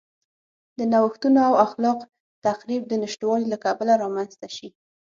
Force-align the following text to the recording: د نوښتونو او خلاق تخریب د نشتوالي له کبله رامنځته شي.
د 0.77 0.79
نوښتونو 0.91 1.41
او 1.61 1.65
خلاق 1.73 1.99
تخریب 2.45 2.83
د 2.87 2.93
نشتوالي 3.03 3.47
له 3.53 3.57
کبله 3.65 3.93
رامنځته 4.03 4.47
شي. 4.55 4.69